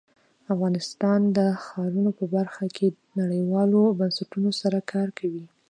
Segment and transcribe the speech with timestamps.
[0.53, 2.87] افغانستان د ښارونه په برخه کې
[3.19, 5.45] نړیوالو بنسټونو سره کار کوي.